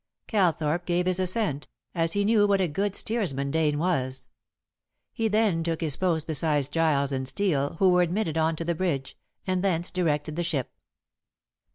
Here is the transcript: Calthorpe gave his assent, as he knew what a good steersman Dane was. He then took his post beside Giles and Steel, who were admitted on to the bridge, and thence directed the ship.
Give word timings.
Calthorpe 0.25 0.87
gave 0.87 1.05
his 1.05 1.19
assent, 1.19 1.67
as 1.93 2.13
he 2.13 2.25
knew 2.25 2.47
what 2.47 2.59
a 2.59 2.67
good 2.67 2.95
steersman 2.95 3.51
Dane 3.51 3.77
was. 3.77 4.29
He 5.13 5.27
then 5.27 5.63
took 5.63 5.79
his 5.79 5.95
post 5.95 6.25
beside 6.25 6.71
Giles 6.71 7.11
and 7.11 7.27
Steel, 7.27 7.75
who 7.77 7.91
were 7.91 8.01
admitted 8.01 8.35
on 8.35 8.55
to 8.55 8.65
the 8.65 8.73
bridge, 8.73 9.15
and 9.45 9.63
thence 9.63 9.91
directed 9.91 10.35
the 10.35 10.43
ship. 10.43 10.71